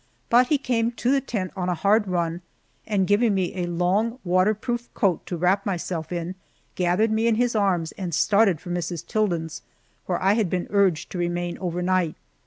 But 0.31 0.47
he 0.47 0.57
came 0.57 0.93
to 0.93 1.11
the 1.11 1.21
tent 1.21 1.51
on 1.55 1.69
a 1.69 1.75
hard 1.75 2.07
run, 2.07 2.41
and 2.87 3.05
giving 3.05 3.35
me 3.35 3.55
a 3.55 3.67
long 3.69 4.17
waterproof 4.23 4.91
coat 4.95 5.23
to 5.27 5.37
wrap 5.37 5.63
myself 5.63 6.11
in, 6.11 6.33
gathered 6.73 7.11
me 7.11 7.27
in 7.27 7.35
his 7.35 7.55
arms 7.55 7.91
and 7.99 8.11
started 8.11 8.59
for 8.59 8.71
Mrs. 8.71 9.05
Tilden's, 9.05 9.61
where 10.07 10.19
I 10.19 10.33
had 10.33 10.49
been 10.49 10.65
urged 10.71 11.11
to 11.11 11.19
remain 11.19 11.55
overnight. 11.59 12.15